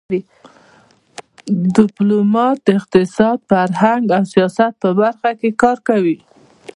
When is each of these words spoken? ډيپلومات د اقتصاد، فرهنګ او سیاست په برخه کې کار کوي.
ډيپلومات 1.75 2.57
د 2.63 2.67
اقتصاد، 2.79 3.37
فرهنګ 3.49 4.03
او 4.17 4.23
سیاست 4.33 4.73
په 4.81 4.89
برخه 4.99 5.29
کې 5.39 5.49
کار 5.61 5.77
کوي. 5.87 6.17